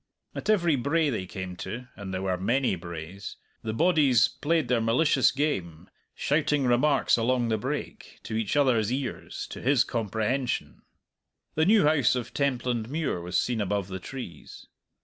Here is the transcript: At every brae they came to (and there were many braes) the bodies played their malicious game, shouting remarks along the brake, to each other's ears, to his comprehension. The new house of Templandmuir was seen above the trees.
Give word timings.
At 0.33 0.49
every 0.49 0.75
brae 0.75 1.11
they 1.11 1.27
came 1.27 1.55
to 1.57 1.87
(and 1.95 2.11
there 2.11 2.23
were 2.23 2.35
many 2.35 2.73
braes) 2.75 3.35
the 3.61 3.71
bodies 3.71 4.27
played 4.27 4.67
their 4.67 4.81
malicious 4.81 5.29
game, 5.29 5.91
shouting 6.15 6.65
remarks 6.65 7.17
along 7.17 7.49
the 7.49 7.57
brake, 7.59 8.19
to 8.23 8.35
each 8.35 8.55
other's 8.57 8.91
ears, 8.91 9.45
to 9.51 9.61
his 9.61 9.83
comprehension. 9.83 10.81
The 11.53 11.67
new 11.67 11.83
house 11.85 12.15
of 12.15 12.33
Templandmuir 12.33 13.21
was 13.21 13.39
seen 13.39 13.61
above 13.61 13.89
the 13.89 13.99
trees. 13.99 14.65